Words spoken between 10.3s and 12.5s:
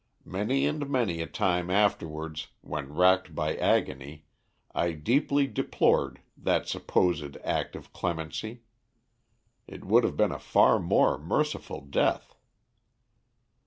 a far more merciful death.